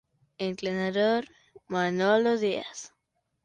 Entrenador: 0.39 1.27
Manolo 1.67 2.35
Díaz 2.35 2.91